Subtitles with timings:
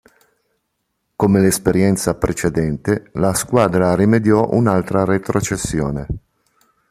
[1.15, 6.07] Come l'esperienza precedente, la squadra rimediò un'altra retrocessione.